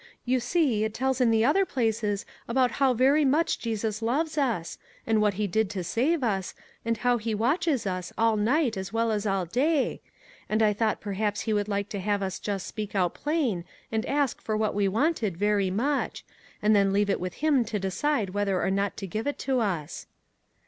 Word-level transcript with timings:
"You 0.25 0.39
see, 0.39 0.83
it 0.83 0.95
tells 0.95 1.21
in 1.21 1.29
the 1.29 1.45
other 1.45 1.63
places 1.63 2.25
about 2.47 2.71
how 2.81 2.91
very 2.95 3.23
much 3.23 3.59
Jesus 3.59 4.01
loves 4.01 4.35
us, 4.35 4.79
and 5.05 5.21
what 5.21 5.35
he 5.35 5.45
did 5.45 5.69
to 5.69 5.83
save 5.83 6.23
us, 6.23 6.55
and 6.83 6.97
how 6.97 7.19
he 7.19 7.35
watches 7.35 7.85
us 7.85 8.11
all 8.17 8.35
night 8.35 8.75
as 8.77 8.91
well 8.91 9.11
as 9.11 9.27
all 9.27 9.45
day, 9.45 10.01
and 10.49 10.63
I 10.63 10.73
thought 10.73 11.01
perhaps 11.01 11.41
he 11.41 11.53
would 11.53 11.67
like 11.67 11.87
to 11.89 11.99
have 11.99 12.23
us 12.23 12.39
just 12.39 12.65
speak 12.65 12.95
out 12.95 13.13
plain 13.13 13.63
and 13.91 14.03
ask 14.07 14.41
for 14.41 14.57
what 14.57 14.73
we 14.73 14.87
wanted 14.87 15.37
very 15.37 15.69
much, 15.69 16.25
and 16.63 16.75
then 16.75 16.91
leave 16.91 17.11
it 17.11 17.19
with 17.19 17.35
him 17.35 17.63
to 17.65 17.77
decide 17.77 18.31
whether 18.31 18.59
or 18.59 18.71
not 18.71 18.97
to 18.97 19.05
give 19.05 19.27
it 19.27 19.37
to 19.41 19.59
us." 19.59 20.07